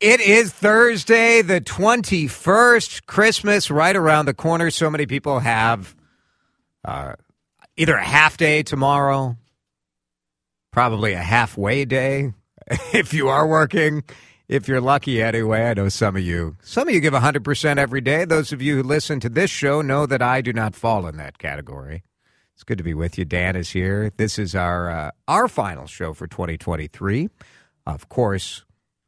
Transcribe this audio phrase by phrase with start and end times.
[0.00, 4.70] It is Thursday, the 21st, Christmas right around the corner.
[4.70, 5.94] So many people have
[6.82, 7.16] uh,
[7.76, 9.36] either a half day tomorrow,
[10.70, 12.32] probably a halfway day
[12.94, 14.02] if you are working.
[14.48, 16.56] If you're lucky anyway, I know some of you.
[16.62, 18.24] Some of you give 100% every day.
[18.24, 21.18] Those of you who listen to this show know that I do not fall in
[21.18, 22.04] that category.
[22.54, 23.26] It's good to be with you.
[23.26, 24.10] Dan is here.
[24.16, 27.28] This is our uh, our final show for 2023.
[27.86, 28.64] Of course,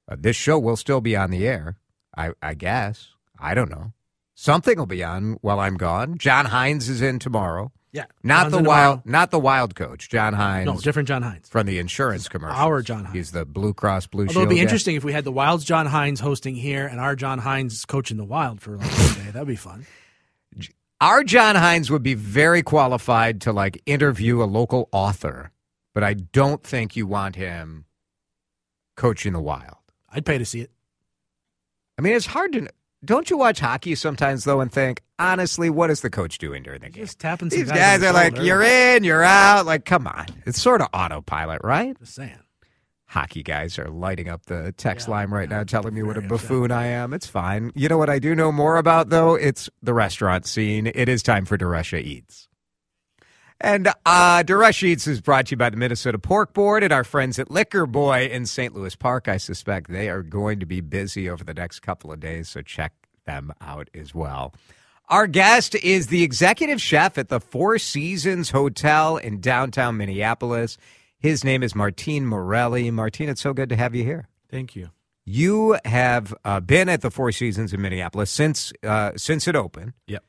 [0.09, 1.77] uh, this show will still be on the air,
[2.17, 3.09] I, I guess.
[3.39, 3.93] I don't know.
[4.35, 6.19] Something will be on while I'm gone.
[6.19, 7.71] John Hines is in tomorrow.
[7.95, 10.65] Yeah, Not John's the wild, not the wild coach, John Hines.
[10.65, 11.47] No, different John Hines.
[11.51, 12.57] from the insurance commercial.
[12.59, 13.15] our John Hines.
[13.15, 14.63] He's the Blue Cross Blue Although it'd be guy.
[14.63, 18.17] interesting if we had the Wild's John Hynes hosting here and our John Hines coaching
[18.17, 19.31] the Wild for like one day.
[19.31, 19.85] That'd be fun.
[21.03, 25.51] Our John Hines would be very qualified to like interview a local author,
[25.95, 27.85] but I don't think you want him
[28.97, 29.77] coaching the Wild.
[30.13, 30.71] I'd pay to see it.
[31.99, 32.69] I mean, it's hard to.
[33.05, 36.81] Don't you watch hockey sometimes though and think honestly, what is the coach doing during
[36.81, 37.03] the game?
[37.05, 39.67] Just tapping These guys, guys are like, you're in, you're out.
[39.67, 40.27] Like, come on.
[40.47, 41.99] It's sort of autopilot, right?
[41.99, 42.39] Just saying.
[43.07, 46.17] Hockey guys are lighting up the text Yeah, line right yeah, now, telling me what
[46.17, 46.49] a very upset.
[46.49, 47.13] buffoon I am.
[47.13, 47.71] It's fine.
[47.75, 49.35] You know what I do know more about, though?
[49.35, 50.87] It's the restaurant scene.
[50.95, 52.49] It is time for DeRusha Eats.
[53.63, 57.49] And uh, is brought to you by the Minnesota Pork Board and our friends at
[57.49, 58.75] Liquor Boy in St.
[58.75, 59.29] Louis Park.
[59.29, 62.61] I suspect they are going to be busy over the next couple of days, so
[62.61, 62.93] check
[63.25, 64.53] them out as well.
[65.09, 70.77] Our guest is the executive chef at the Four Seasons Hotel in downtown Minneapolis.
[71.21, 72.91] His name is Martin Morelli.
[72.91, 74.27] Martin, it's so good to have you here.
[74.51, 74.91] Thank you.
[75.25, 79.93] You have uh, been at the Four Seasons in Minneapolis since uh, since it opened.
[80.09, 80.25] Yep.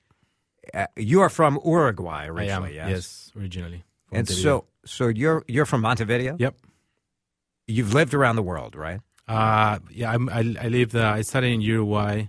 [0.73, 2.31] Uh, you are from Uruguay I am.
[2.35, 2.89] originally, yes.
[2.89, 3.83] Yes, originally.
[4.11, 6.37] And so, so you're you're from Montevideo.
[6.39, 6.55] Yep.
[7.67, 8.99] You've lived around the world, right?
[9.27, 10.95] Uh, yeah, I'm, I I lived.
[10.95, 12.25] Uh, I started in Uruguay.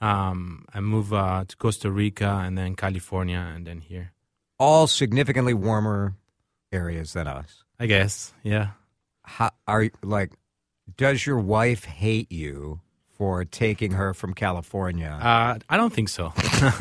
[0.00, 4.12] Um, I moved uh, to Costa Rica and then California and then here.
[4.58, 6.14] All significantly warmer
[6.72, 7.64] areas than us.
[7.80, 8.32] I guess.
[8.42, 8.68] Yeah.
[9.22, 10.32] How, are like,
[10.96, 12.80] does your wife hate you
[13.18, 15.18] for taking her from California?
[15.20, 16.32] Uh, I don't think so.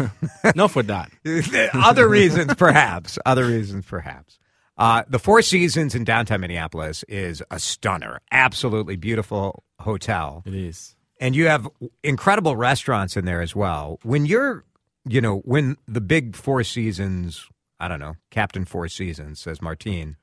[0.56, 1.10] Not for that.
[1.74, 3.18] Other reasons, perhaps.
[3.26, 4.38] Other reasons, perhaps.
[4.78, 10.44] Uh, the Four Seasons in downtown Minneapolis is a stunner, absolutely beautiful hotel.
[10.46, 10.96] It is.
[11.20, 11.68] and you have
[12.04, 14.00] incredible restaurants in there as well.
[14.04, 14.64] When you're,
[15.10, 17.48] you know, when the big Four Seasons,
[17.80, 20.16] I don't know, Captain Four Seasons says, Martin,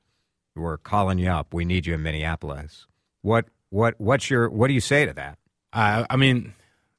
[0.55, 1.53] we're calling you up.
[1.53, 2.87] We need you in Minneapolis.
[3.23, 5.37] What, what, what's your, what do you say to that?
[5.75, 6.53] Uh, I mean,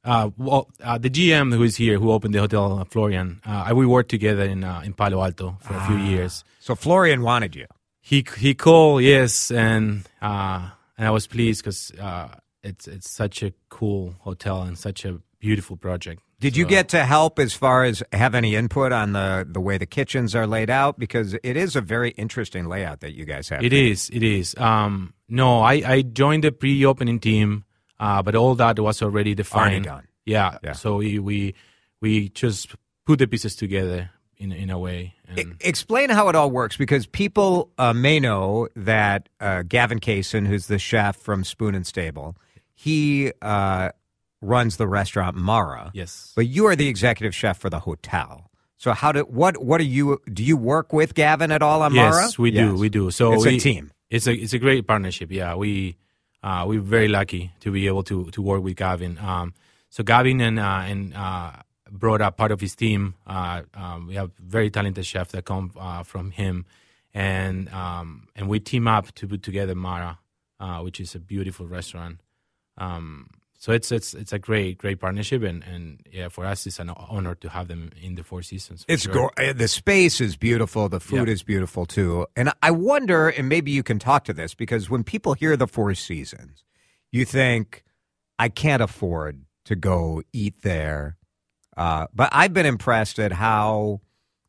[0.05, 3.41] uh, well, uh, the GM who is here, who opened the hotel, uh, Florian.
[3.45, 6.45] Uh, we worked together in uh, in Palo Alto for a few years.
[6.61, 7.67] So Florian wanted you.
[8.01, 10.61] he he called yes and uh
[10.97, 12.29] and i was pleased because uh
[12.63, 17.01] it's it's such a cool hotel and such a beautiful project Did you get to
[17.17, 20.71] help as far as have any input on the, the way the kitchens are laid
[20.71, 20.99] out?
[20.99, 23.61] Because it is a very interesting layout that you guys have.
[23.69, 24.95] it is it is um
[25.29, 27.65] no i i joined the pre-opening team
[28.01, 30.07] uh but all that was already defined done.
[30.25, 30.73] yeah, Yeah.
[30.73, 31.55] so we we
[32.01, 32.75] we just
[33.07, 36.77] put the pieces together in in a way and E- Explain how it all works
[36.77, 41.87] because people uh, may know that uh, Gavin Kaysen, who's the chef from Spoon and
[41.87, 42.37] Stable,
[42.75, 43.91] he uh,
[44.43, 45.91] runs the restaurant Mara.
[45.95, 48.51] yes But you are the executive chef for the hotel.
[48.77, 51.95] So how do what what are you do you work with Gavin at all on
[51.95, 52.23] Mara?
[52.23, 52.75] Yes, we do.
[52.75, 53.11] We do.
[53.11, 53.91] So it's we, a team.
[54.11, 55.33] It's a it's a great partnership.
[55.33, 55.97] Yeah, we
[56.47, 59.19] uh, we're very lucky to be able to to work with Gavin.
[59.19, 59.53] Um,
[59.91, 61.53] so Gavin and uh, and uh,
[61.91, 63.15] brought up part of his team.
[63.27, 66.65] Uh, um, we have very talented chefs that come uh, from him,
[67.13, 70.21] and um, and we team up to put together Mara,
[70.61, 72.21] uh, which is a beautiful restaurant.
[73.59, 76.91] So it's it's it's a great great partnership, and, and yeah, for us it's an
[76.91, 78.85] honor to have them in the Four Seasons.
[78.87, 79.13] It's sure.
[79.15, 80.89] go- uh, the space is beautiful.
[80.89, 81.33] The food Yeah.
[81.35, 82.27] is beautiful too.
[82.37, 85.67] And I wonder, and maybe you can talk to this because when people hear the
[85.67, 86.65] Four Seasons,
[87.11, 87.83] you think,
[88.39, 91.17] I can't afford to go eat there.
[91.77, 94.01] Uh, but I've been impressed at how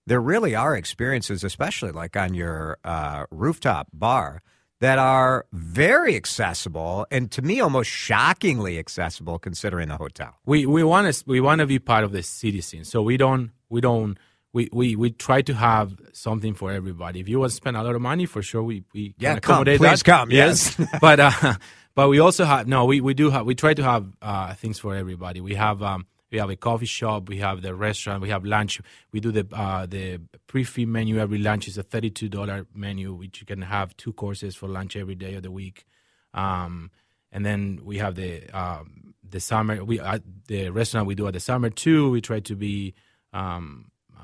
[0.06, 4.42] there really are experiences, especially like on your uh, rooftop bar,
[4.79, 10.35] that are very accessible and to me almost shockingly accessible considering the hotel.
[10.45, 12.83] we we want to we want to be part of the city scene.
[12.83, 14.18] So we don't we don't
[14.53, 17.19] we, we, we try to have something for everybody.
[17.19, 19.41] If you want to spend a lot of money, for sure we we Yeah, can
[19.41, 19.53] come.
[19.53, 20.06] accommodate Please that.
[20.06, 20.75] come, yes.
[21.01, 21.56] but uh,
[21.95, 24.79] but we also have no we, we do have we try to have uh, things
[24.79, 25.41] for everybody.
[25.41, 28.81] We have um we have a coffee shop, we have the restaurant, we have lunch.
[29.12, 33.13] We do the uh, the pre-fee menu every lunch is a thirty two dollar menu,
[33.13, 35.85] which you can have two courses for lunch every day of the week.
[36.33, 36.91] Um,
[37.31, 41.33] and then we have the um, the summer we uh, the restaurant we do at
[41.33, 42.09] the summer too.
[42.12, 42.94] We try to be
[43.33, 44.21] um, uh,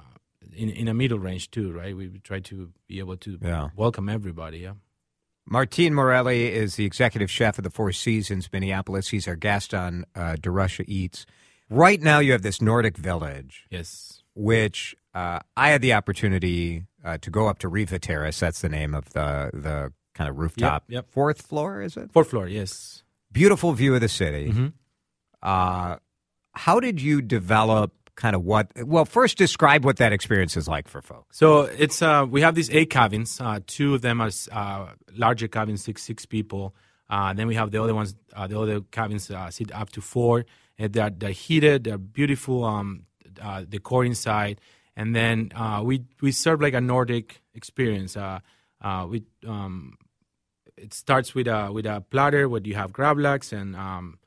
[0.56, 1.96] in in a middle range too, right?
[1.96, 3.70] We try to be able to Yeah.
[3.76, 4.60] welcome everybody.
[4.60, 4.74] Yeah.
[5.46, 9.10] Martin Morelli is the executive chef of the Four Seasons Minneapolis.
[9.10, 11.26] He's our guest on uh, DeRusha Eats.
[11.70, 14.22] Right now, you have this Nordic village, Yes.
[14.36, 18.40] which uh, I had the opportunity uh, to go up to Riva Terrace.
[18.40, 20.84] That's the name of the the kind of rooftop.
[20.88, 21.10] yep.
[21.10, 22.12] Fourth floor, is it?
[22.12, 22.48] Fourth floor.
[22.48, 23.04] Yes.
[23.32, 24.52] Beautiful view of the city.
[24.52, 24.68] hmm
[25.42, 25.98] Uh,
[26.54, 28.72] how did you develop kind of what?
[28.86, 31.38] Well, first describe what that experience is like for folks.
[31.38, 33.42] So it's uh, we have these eight cabins.
[33.42, 36.76] Uh, two of them are uh, larger cabins, six six people.
[37.10, 38.16] Uh, then we have the other ones.
[38.36, 40.46] Uh, the other cabins uh, sit up to four.
[40.78, 41.84] And they're they're heated.
[41.86, 42.64] They're beautiful.
[42.64, 43.06] Um,
[43.42, 44.60] uh, decor inside.
[44.96, 48.16] And then uh, we we serve like a Nordic experience.
[48.16, 48.40] Uh,
[48.82, 49.98] uh, we um,
[50.78, 54.20] it starts with a with a platter where you have gravlax and um,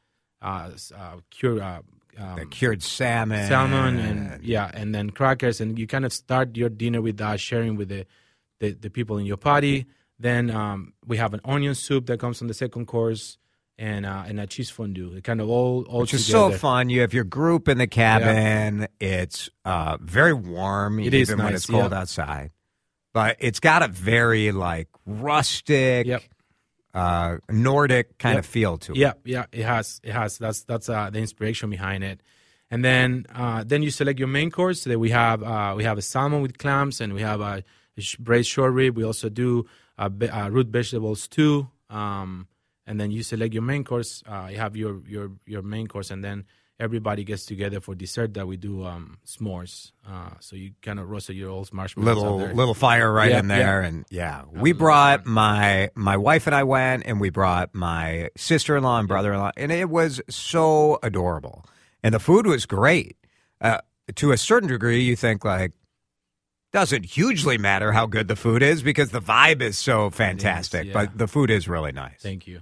[0.42, 1.62] uh, uh, cure.
[1.62, 1.80] Uh,
[2.18, 6.56] um, The cured salmon, salmon and yeah and then crackers and you kind of start
[6.56, 8.06] your dinner with that sharing with the
[8.58, 9.84] the, the people in your party
[10.18, 13.36] then um, we have an onion soup that comes on the second course
[13.78, 16.88] and uh, and a cheese fondue it kind of all all which is so fun.
[16.90, 18.86] You have your group in the cabin.
[19.00, 21.98] It's uh, very warm, It even is when it's cold yeah.
[22.00, 22.50] outside.
[23.12, 26.22] But it's got a very like rustic, Yep.
[26.94, 28.44] uh, Nordic kind Yep.
[28.44, 28.98] of feel to it.
[28.98, 32.20] yeah yeah it has it has that's that's uh, the inspiration behind it
[32.70, 35.84] and then uh, then you select your main course so that we have uh, we
[35.84, 37.62] have a salmon with clams and we have a,
[38.18, 39.64] braised short rib we also do
[39.98, 42.46] uh, be- uh, root vegetables too um,
[42.86, 46.10] and then you select your main course uh, you have your your your main course
[46.10, 46.44] and then
[46.78, 51.08] everybody gets together for dessert that we do um, s'mores uh, so you kind of
[51.08, 52.54] roast your old marshmallows Little there.
[52.54, 53.88] little fire right Yeah, in there, yeah.
[53.88, 58.76] and yeah, we brought my my wife and I went, and we brought my sister
[58.76, 61.64] in law and brother in law, and it was so adorable,
[62.02, 63.16] and the food was great.
[63.60, 63.78] Uh,
[64.16, 65.72] to a certain degree, you think like
[66.72, 70.92] doesn't hugely matter how good the food is because the vibe is so fantastic, yeah.
[70.92, 72.20] but the food is really nice.
[72.20, 72.60] thank you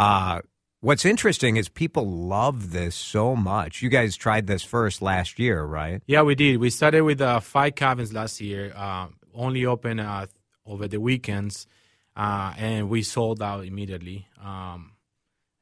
[0.00, 0.40] Uh,
[0.80, 3.82] what's interesting is people love this so much.
[3.82, 6.00] You guys tried this first last year, right?
[6.06, 6.56] Yeah, we did.
[6.56, 10.24] We started with uh, five cabins last year, uh, only open uh,
[10.64, 11.66] over the weekends,
[12.16, 14.26] uh, and we sold out immediately.
[14.42, 14.92] Um,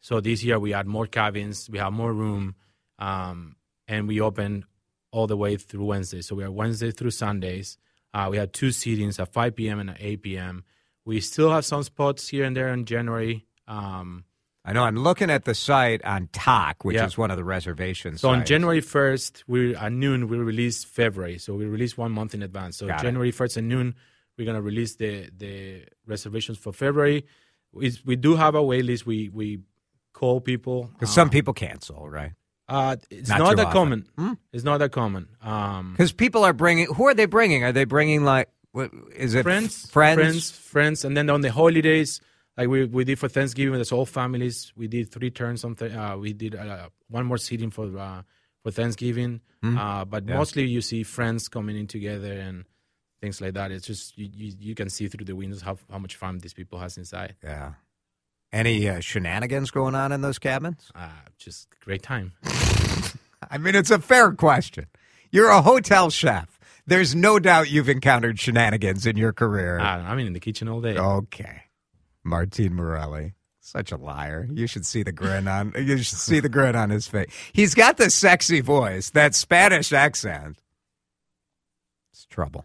[0.01, 2.55] so this year we had more cabins, we have more room,
[3.01, 3.57] um,
[3.89, 4.67] and we open
[5.11, 6.23] all the way through Wednesday.
[6.23, 7.77] So we are Wednesday through Sundays.
[8.15, 9.81] Uh, we had two seatings at 5 p.m.
[9.81, 10.63] and at 8 p.m.
[11.05, 13.45] We still have some spots here and there in January.
[13.67, 14.25] Um,
[14.69, 17.07] I know I'm looking at the site on Tock, which Yeah.
[17.07, 18.21] is one of the reservations.
[18.21, 21.39] So on January 1st, we at noon we release February.
[21.39, 22.77] So we release one month in advance.
[22.77, 23.05] So Got it.
[23.05, 23.95] January 1st at noon,
[24.37, 27.25] we're gonna release the the reservations for February.
[27.73, 29.07] We, we do have a wait list.
[29.07, 29.61] We we
[30.13, 30.91] call people.
[30.93, 32.33] because some Um, people cancel, right?
[32.69, 34.05] uh, it's Not not, that often.
[34.17, 34.23] Hmm?
[34.27, 34.39] common.
[34.53, 35.29] It's not that common.
[35.41, 36.87] Um, Because people are bringing.
[36.97, 37.65] Who are they bringing?
[37.65, 38.49] Are they bringing like?
[38.73, 39.45] What is it?
[39.45, 42.21] friends, friends, friends, friends, and then on the holidays,
[42.59, 44.73] like we, we did for Thanksgiving, that's all families.
[44.77, 45.61] We did three turns.
[45.61, 48.23] Something uh, we did uh, one more seating for uh,
[48.65, 52.65] for Thanksgiving, uh, but mostly you see friends coming in together and
[53.21, 53.71] things like that.
[53.71, 56.53] It's just you, you, you can see through the windows how how much fun these
[56.53, 57.37] people has inside.
[57.43, 57.75] Yeah.
[58.53, 60.91] Any uh, shenanigans going on in those cabins?
[60.95, 62.33] Uh, just great time.
[63.51, 64.87] I mean, it's a fair question.
[65.31, 66.59] You're a hotel chef.
[66.87, 69.79] There's no doubt you've encountered shenanigans in your career.
[69.79, 70.97] Uh, I mean, in the kitchen all day.
[70.97, 71.63] Okay.
[72.29, 73.35] Martin Morelli.
[73.61, 74.49] Such a liar.
[74.51, 77.29] You should see the grin on you should see the grin on his face.
[77.53, 80.63] He's got the sexy voice, that Spanish accent.
[82.13, 82.65] It's trouble.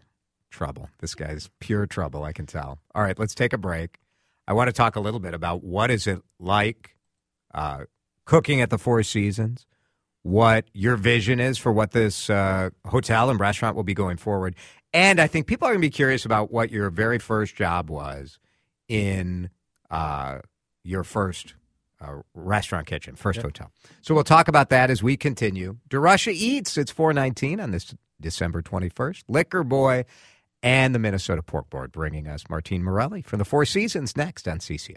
[0.50, 0.88] Trouble.
[1.00, 2.78] This guy's pure trouble, I can tell.
[2.94, 3.98] All right, let's take a break.
[4.46, 6.96] I want to talk a little bit about what is it like
[7.52, 7.84] uh,
[8.24, 9.66] cooking at the Four Seasons,
[10.22, 14.54] what your vision is for what this uh, hotel and restaurant will be going forward.
[14.92, 17.90] And I think people are going to be curious about what your very first job
[17.90, 18.38] was
[18.88, 19.50] in
[19.90, 20.38] uh,
[20.82, 21.54] your first
[22.00, 23.70] uh, restaurant kitchen, first hotel.
[24.02, 25.78] So we'll talk about that as we continue.
[25.88, 29.24] DeRusha Eats, it's 419 on this December 21st.
[29.28, 30.04] Liquor Boy
[30.62, 34.58] and the Minnesota Pork Board, bringing us Martin Morelli from the Four Seasons next on
[34.58, 34.96] CCO.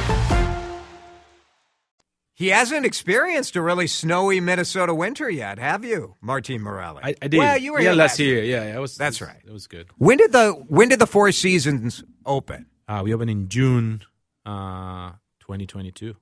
[2.41, 7.01] He hasn't experienced a really snowy Minnesota winter yet, have you, Martin Morelli?
[7.03, 7.37] I, I did.
[7.37, 8.43] Well, you were yeah here last year.
[8.43, 8.97] Yeah, yeah, was.
[8.97, 9.41] That's it was- right.
[9.45, 9.85] It was good.
[9.99, 12.65] When did the when did the Four Seasons open?
[12.87, 14.01] Uh, we opened in June,
[14.43, 16.15] uh, 2022.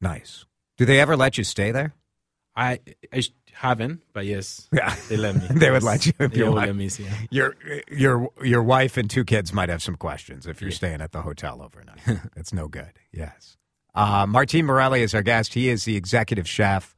[0.00, 0.44] Nice.
[0.78, 1.92] Do they ever let you stay there?
[2.54, 2.78] I
[3.12, 4.94] I haven't, but yes, Yeah.
[5.08, 5.42] they let me.
[5.58, 6.88] They would let you if They you let me.
[7.00, 7.14] Yeah.
[7.30, 7.56] Your
[7.90, 10.76] your your wife and two kids might have some questions if you're Yeah.
[10.76, 11.98] staying at the hotel overnight.
[12.36, 12.92] That's no good.
[13.10, 13.56] Yes.
[13.94, 15.54] Uh, Martin Morelli is our guest.
[15.54, 16.94] He is the executive chef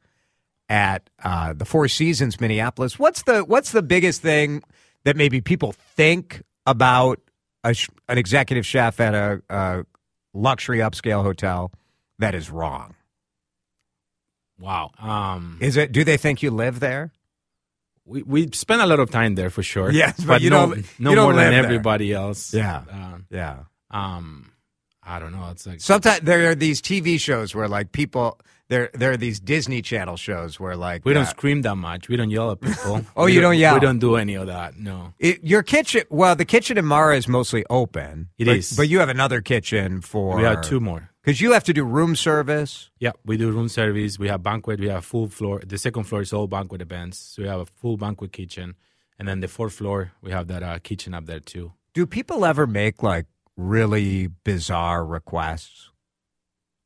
[0.69, 2.97] at uh, the Four Seasons Minneapolis.
[2.99, 4.63] What's the what's the biggest thing
[5.03, 7.19] that maybe people think about
[7.63, 9.83] a, sh- an executive chef at a, a
[10.33, 11.71] luxury upscale hotel
[12.19, 12.95] that is wrong?
[14.59, 14.91] Wow.
[14.97, 15.91] Um, Is it?
[15.91, 17.11] Do they think you live there?
[18.05, 19.91] we we spent a lot of time there for sure.
[19.91, 21.63] Yes, but you no, don't- no more than live there.
[21.63, 22.53] everybody else.
[22.53, 22.83] Yeah.
[22.91, 23.57] Uh, Yeah.
[23.91, 24.51] um,
[25.07, 25.47] I don't know.
[25.51, 29.39] It's like Sometimes there are these TV shows where like people there there are these
[29.39, 32.09] Disney Channel shows where like we don't uh, scream that much.
[32.09, 33.01] We don't yell at people.
[33.15, 33.75] Oh, We you don't yell?
[33.75, 34.77] We don't do any of that.
[34.77, 35.13] No.
[35.19, 36.03] it, your kitchen.
[36.09, 38.27] Well, the kitchen in Mara is mostly open.
[38.37, 38.75] It but, is.
[38.75, 41.09] but you have another kitchen for We have two more.
[41.23, 42.91] because you have to do room service.
[42.99, 44.19] Yeah, we do room service.
[44.19, 44.79] We have banquet.
[44.81, 45.61] We have full floor.
[45.65, 47.17] The second floor is all banquet events.
[47.17, 48.75] So we have a full banquet kitchen,
[49.17, 51.71] and then the fourth floor we have that uh, kitchen up there too.
[51.93, 53.25] Do people ever make like
[53.57, 55.89] really bizarre requests?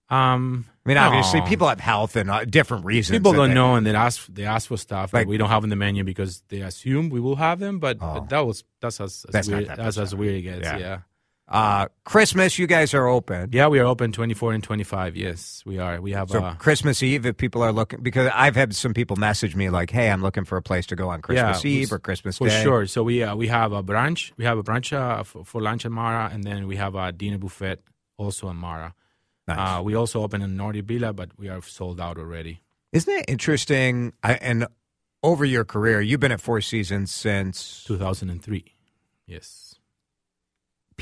[0.09, 1.45] Um, I mean, obviously, no.
[1.45, 3.17] people have health and uh, different reasons.
[3.17, 5.49] people don't they- know, and they ask they ask for stuff Like- that we don't
[5.49, 7.79] have in the menu because they assume we will have them.
[7.79, 8.15] But, Oh.
[8.15, 10.63] but that was that's as, as weird that that's as weird it gets.
[10.65, 10.77] Yeah.
[10.77, 10.97] Yeah.
[11.51, 13.49] Uh, Christmas, you guys are open.
[13.51, 15.17] yeah, We are open twenty four and twenty five.
[15.17, 15.99] Yes, we are.
[16.01, 19.17] We have So uh, Christmas Eve, if people are looking, because I've had some people
[19.17, 21.91] message me like, "Hey, I'm looking for a place to go on Christmas Yeah, Eve
[21.91, 22.87] or Christmas For Day." sure.
[22.87, 24.31] So we uh, we have a brunch.
[24.37, 27.11] We have a brunch uh, for, for lunch at Mara, and then we have a
[27.11, 27.79] dinner buffet
[28.17, 28.93] also in Mara.
[29.47, 29.79] Nice.
[29.79, 32.61] Uh, we also open in Nordic Villa, but we are sold out already.
[32.93, 34.13] Isn't it interesting?
[34.23, 34.67] I, and
[35.21, 38.63] over your career, you've been at Four Seasons since 2003.
[39.27, 39.75] Yes.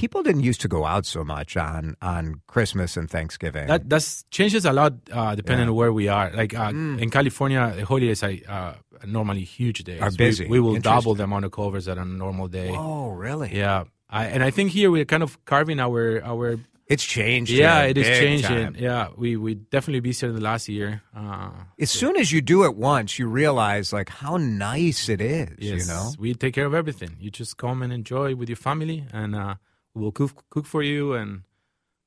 [0.02, 3.68] People didn't used to go out so much on on Christmas and Thanksgiving.
[3.68, 5.72] That that's changes a lot uh, depending Yeah.
[5.72, 6.28] on where we are.
[6.42, 7.02] Like uh, Mm.
[7.04, 8.74] in California, the holidays are uh,
[9.18, 10.02] normally huge days.
[10.02, 10.46] Are We- busy.
[10.56, 12.72] We, will double the amount of covers at a normal day.
[12.72, 13.50] oh, really?
[13.64, 13.84] Yeah.
[14.10, 16.58] I, and I think here we're kind of carving our our
[16.94, 17.52] It's changed.
[17.54, 18.74] yeah it is changing time.
[18.88, 20.90] yeah we we definitely busier than last year
[21.22, 21.52] uh,
[21.86, 24.38] As soon as you do it once, you realize like how
[24.74, 25.50] nice it is.
[25.62, 28.62] yes, You know, we take care of everything you just come and enjoy with your
[28.70, 29.54] family and uh,
[29.94, 31.42] we'll cook cook for you and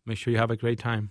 [0.06, 1.10] make sure you have a great time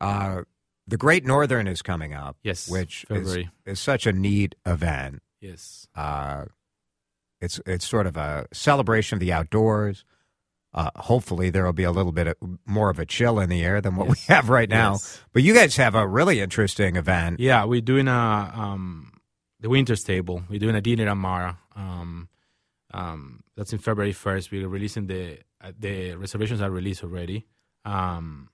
[0.00, 0.42] uh,
[0.86, 2.36] the Great Northern is coming up.
[2.42, 5.22] Yes, which is, is such a neat event.
[5.40, 6.46] yes Uh,
[7.40, 10.04] it's it's sort of a celebration of the outdoors.
[10.74, 13.64] Uh, hopefully, there will be a little bit of, more of a chill in the
[13.64, 14.92] air than what we have right now.
[14.92, 15.22] Yes.
[15.32, 17.40] But you guys have a really interesting event.
[17.40, 19.12] yeah we're doing a um
[19.60, 20.42] the Winter's Table.
[20.48, 22.28] we're doing a dinner at mara um
[22.94, 27.46] um that's in february 1st we're releasing the uh, the reservations are released already
[27.84, 28.48] um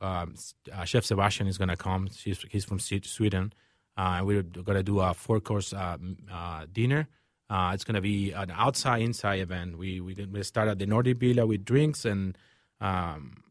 [0.00, 0.34] um,
[0.72, 2.08] uh, Chef Sebastian is going to come.
[2.22, 3.52] He's, he's from Sweden.
[3.96, 5.96] Uh, we're going to do a four course uh,
[6.32, 7.08] uh, dinner.
[7.50, 9.78] Uh, it's going to be an outside inside event.
[9.78, 12.36] We we we start at the Nordic Villa with drinks and
[12.80, 13.42] um,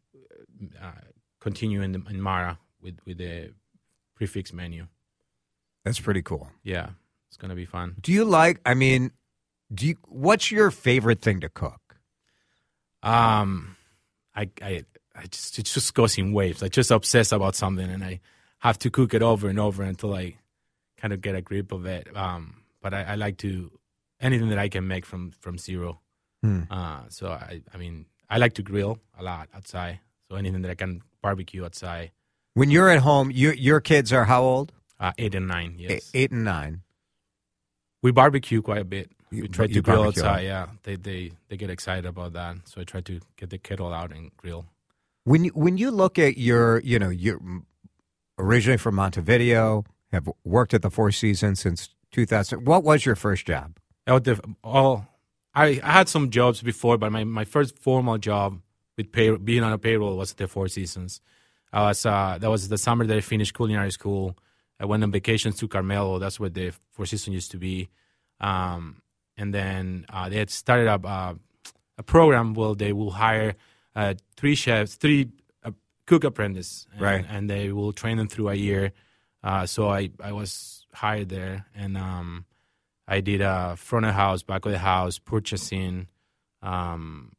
[0.82, 0.92] uh,
[1.42, 3.54] continue in, the, in Mara with with the
[4.16, 4.88] prefix menu.
[5.84, 6.48] That's pretty cool.
[6.64, 6.92] Yeah,
[7.28, 7.96] it's going to be fun.
[8.00, 8.62] Do you like?
[8.66, 9.12] I mean,
[9.74, 9.96] do you?
[10.08, 11.98] What's your favorite thing to cook?
[13.04, 13.76] Um,
[14.36, 14.84] I I
[15.16, 16.64] I just it just goes in waves.
[16.64, 18.20] I just obsess about something and I
[18.60, 20.36] have to cook it over and over until I
[20.98, 22.08] kind of get a grip of it.
[22.16, 23.72] Um, but I, I like to
[24.20, 26.02] anything that I can make from from zero.
[26.44, 26.64] Hmm.
[26.70, 30.00] Uh, so I I mean I like to grill a lot outside.
[30.30, 32.12] So anything that I can barbecue outside.
[32.54, 34.74] When you're at home, your your kids are how old?
[35.00, 35.76] Uh, eight and nine.
[35.78, 36.82] Yes, Eight and nine.
[38.02, 39.12] we barbecue quite a bit.
[39.32, 40.42] You- We try to grill outside.
[40.46, 42.56] Yeah, they they they get excited about that.
[42.66, 44.66] So I try to get the kettle out and grill.
[45.26, 47.42] When you, when you look at your, you know, you're
[48.40, 52.66] originally from Montevideo, have worked at the Four Seasons since 2000.
[52.66, 53.78] What was your first job?
[54.08, 55.06] Oh, the, all
[55.54, 58.62] I, I had some jobs before, but my, my first formal job
[58.96, 61.20] with pay, being on a payroll was at the Four Seasons.
[61.74, 64.38] I was uh, that was the summer that I finished culinary school.
[64.80, 66.20] I went on vacations to Carmelo.
[66.20, 67.90] That's where the Four Seasons used to be.
[68.40, 69.02] Um,
[69.38, 71.34] and then uh, they had started up uh,
[71.98, 73.56] a program where they will hire
[73.96, 75.30] uh, three chefs, three
[75.64, 75.72] uh,
[76.06, 77.26] cook apprentices, and, Right.
[77.30, 78.92] and they will train them through a year.
[79.44, 82.46] Uh, so I, I was hired there, and um,
[83.08, 86.08] I did uh, front of house, back of the house, purchasing,
[86.62, 87.32] um,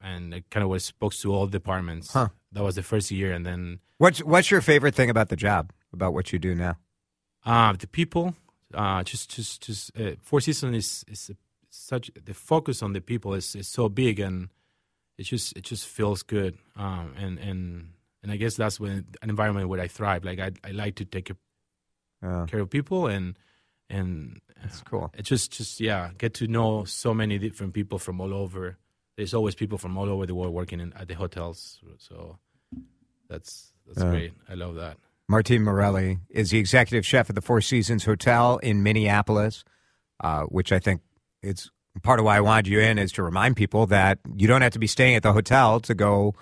[0.00, 2.12] and I kind of was exposed to all departments.
[2.12, 2.28] Huh.
[2.52, 5.72] That was the first year, and then What's what's your favorite thing about the job?
[5.92, 6.76] About what you do now?
[7.46, 8.34] uh, the people,
[8.74, 11.30] uh, just just just uh, Four Seasons is is
[11.76, 14.48] such the focus on the people is, is so big, and
[15.18, 17.88] it just it just feels good, um, and and
[18.22, 20.24] and I guess that's when an environment where I thrive.
[20.24, 21.30] Like I I like to take
[22.22, 23.38] Uh, care of people, and
[23.90, 25.10] and that's cool.
[25.14, 28.78] it just just yeah get to know so many different people from all over
[29.16, 32.38] there's always people from all over the world working in, at the hotels so
[33.28, 34.10] that's that's Yeah.
[34.10, 34.96] great i love that
[35.28, 39.64] Martin Morelli is the executive chef at the Four Seasons Hotel in Minneapolis,
[40.22, 41.00] uh, which I think
[41.46, 41.70] it's
[42.02, 44.72] part of why I wanted you in is to remind people that you don't have
[44.72, 46.34] to be staying at the hotel to go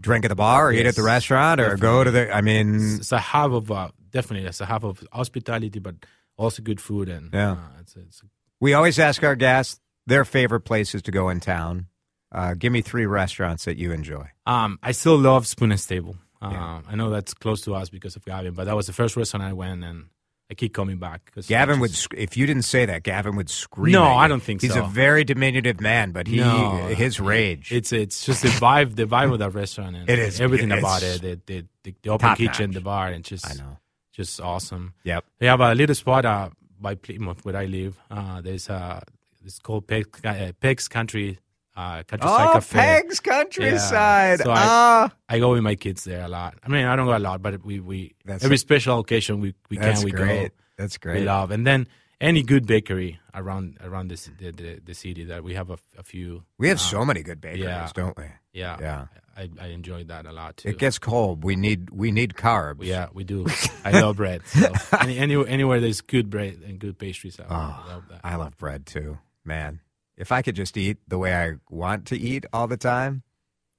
[0.00, 2.34] drink at the bar or eat at the restaurant or go to the.
[2.34, 5.94] I mean, it's, it's a half of uh, definitely it's a half of hospitality but
[6.36, 7.52] also good food and Yeah.
[7.52, 8.22] uh, it's, it's
[8.60, 11.86] we always ask our guests their favorite places to go in town.
[12.30, 14.26] Uh, give me three restaurants that you enjoy.
[14.46, 16.80] um i still love spoon and stable um, Yeah.
[16.88, 19.44] i know that's close to us because of gavin but that was the first restaurant
[19.44, 20.06] i went and
[20.52, 23.48] i keep coming back 'cause Gavin would, sc- if you didn't say that, Gavin would
[23.48, 23.92] scream.
[23.94, 24.04] No.
[24.04, 24.82] I don't think He's so.
[24.82, 27.72] He's a very diminutive man, but he No, his rage.
[27.72, 29.96] It's it's just the vibe, the vibe of that restaurant.
[29.96, 31.22] And It is- everything about it.
[31.22, 32.74] The the, the, the open kitchen, notch.
[32.74, 33.78] the bar, and just I know.
[34.12, 34.92] just awesome.
[35.04, 35.24] Yep.
[35.38, 37.98] They have a little spot uh, by Plymouth where I live.
[38.10, 39.00] Uh, there's uh,
[39.44, 41.38] it's called Pegs, uh, Pegs Country
[41.76, 42.78] uh, Countryside Oh, Cafe.
[42.78, 44.38] Peg's countryside.
[44.40, 44.44] Yeah.
[44.44, 46.54] So I- Ah, I go with my kids there a lot.
[46.64, 49.40] I mean, I don't go a lot, but we we That's every a- special occasion
[49.40, 50.48] we we can we great.
[50.48, 50.54] go.
[50.76, 51.14] That's great.
[51.14, 51.26] We great.
[51.26, 51.86] love, and then
[52.20, 56.02] any good bakery around around this the, the the city that we have a, a
[56.02, 56.44] few.
[56.58, 57.90] We have uh, so many good bakeries, yeah.
[57.94, 58.24] don't we?
[58.52, 59.06] Yeah, Yeah.
[59.34, 60.68] I, I enjoyed that a lot too.
[60.68, 61.42] It gets cold.
[61.42, 62.84] We need we need carbs.
[62.84, 63.46] yeah, we do.
[63.84, 64.42] I love bread.
[64.46, 68.20] So any, any anywhere there's good bread and good pastries, I Oh, love that.
[68.22, 69.80] I love bread too, man.
[70.16, 73.22] If I could just eat the way I want to eat all the time,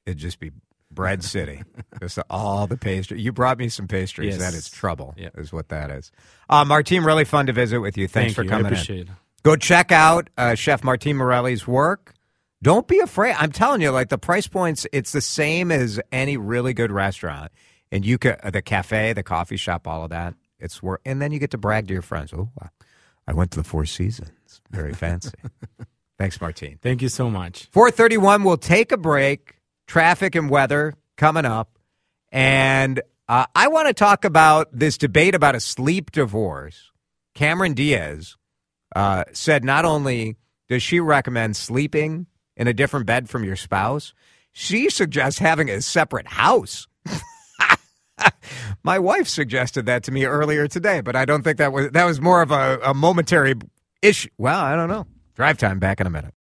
[0.06, 0.52] it'd just be
[0.92, 1.62] bread city.
[2.00, 3.22] just all the pastry.
[3.22, 4.38] You brought me some pastries.
[4.38, 4.40] Yes.
[4.40, 5.14] That is trouble.
[5.18, 5.30] Yeah.
[5.36, 6.12] Is what that is.
[6.50, 8.08] Uh, Martin, really fun to visit with you.
[8.08, 8.50] Thanks Thank for you.
[8.50, 8.74] coming I in.
[8.74, 9.14] appreciate it.
[9.44, 12.14] Go check out uh, Chef Martin Morelli's work.
[12.62, 13.36] Don't be afraid.
[13.38, 17.52] I'm telling you, like the price points, it's the same as any really good restaurant.
[17.92, 20.34] And you can the cafe, the coffee shop, all of that.
[20.60, 22.32] It's worth, and then you get to brag to your friends.
[22.34, 22.50] Oh,
[23.28, 24.32] I went to the Four Seasons.
[24.72, 25.32] Very fancy.
[26.18, 26.80] Thanks, Martin.
[26.82, 27.68] Thank you so much.
[27.72, 29.56] 431, we'll take a break.
[29.88, 31.78] Traffic and weather coming up.
[32.32, 36.92] And uh, I want to talk about this debate about a sleep divorce.
[37.36, 38.38] Cameron Diaz
[38.96, 40.38] uh, said not only
[40.70, 44.14] does she recommend sleeping in a different bed from your spouse,
[44.52, 46.88] she suggests having a separate house.
[48.84, 52.06] My wife suggested that to me earlier today, but I don't think that was that
[52.06, 53.56] was more of a, a momentary
[54.02, 54.30] issue.
[54.38, 55.08] Well, I don't know.
[55.36, 56.43] Drive time back in a minute.